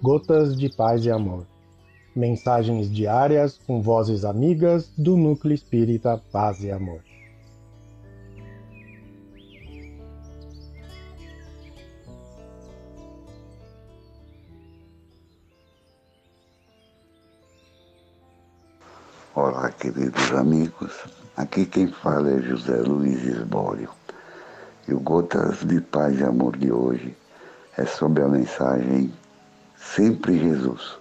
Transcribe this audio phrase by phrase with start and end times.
[0.00, 1.44] Gotas de Paz e Amor.
[2.14, 7.00] Mensagens diárias com vozes amigas do Núcleo Espírita Paz e Amor.
[19.34, 20.92] Olá, queridos amigos.
[21.36, 23.90] Aqui quem fala é José Luiz Esbólio.
[24.86, 27.16] E o Gotas de Paz e Amor de hoje
[27.76, 29.12] é sobre a mensagem
[29.80, 30.98] Sempre Jesus,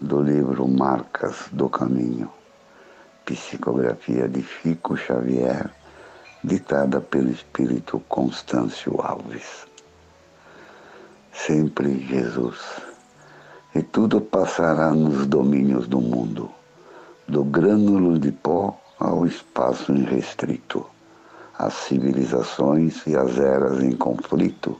[0.00, 2.30] do livro Marcas do Caminho,
[3.24, 5.70] psicografia de Chico Xavier,
[6.44, 9.66] ditada pelo espírito Constâncio Alves.
[11.32, 12.60] Sempre Jesus.
[13.74, 16.50] E tudo passará nos domínios do mundo,
[17.26, 20.86] do grânulo de pó ao espaço irrestrito
[21.58, 24.78] as civilizações e as eras em conflito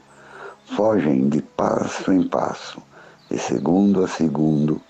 [0.75, 2.81] fogem de passo em passo,
[3.29, 4.81] de segundo a segundo,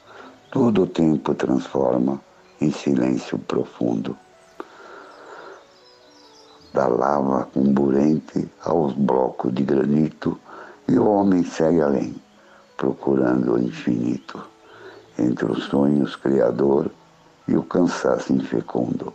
[0.51, 2.21] todo o tempo transforma
[2.61, 4.17] em silêncio profundo.
[6.73, 10.39] Da lava comburente aos blocos de granito,
[10.87, 12.15] e o homem segue além,
[12.77, 14.41] procurando o infinito,
[15.19, 16.89] entre os sonhos criador
[17.47, 19.13] e o cansaço infecundo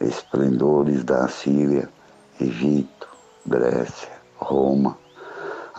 [0.00, 1.88] esplendores da Assíria,
[2.40, 3.08] Egito,
[3.46, 4.96] Grécia, Roma.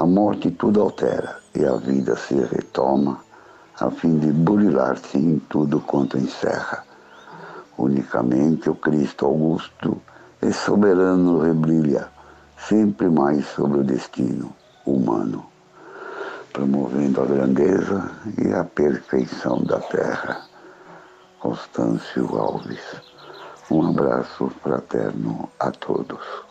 [0.02, 3.20] A morte tudo altera e a vida se retoma,
[3.80, 6.84] a fim de burilar-se em tudo quanto encerra.
[7.78, 10.02] Unicamente o Cristo Augusto
[10.42, 12.08] e soberano rebrilha,
[12.58, 14.52] sempre mais sobre o destino
[14.88, 15.46] humano,
[16.52, 18.12] promovendo a grandeza
[18.44, 20.42] e a perfeição da terra.
[21.40, 22.82] Constâncio Alves
[23.70, 26.51] um abraço fraterno a todos.